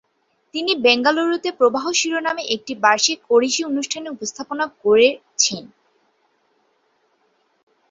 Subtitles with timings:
[0.53, 5.63] তিনি বেঙ্গালুরুতে 'প্রবাহ' শিরোনামে একটি বার্ষিক ওড়িশি অনুষ্ঠানের উপস্থাপনা করছেন।